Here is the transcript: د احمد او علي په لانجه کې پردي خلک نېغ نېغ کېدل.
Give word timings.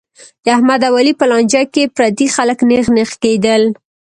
د 0.43 0.45
احمد 0.57 0.81
او 0.87 0.93
علي 0.99 1.13
په 1.19 1.25
لانجه 1.31 1.61
کې 1.73 1.91
پردي 1.95 2.27
خلک 2.35 2.59
نېغ 2.69 2.85
نېغ 2.95 3.09
کېدل. 3.23 3.63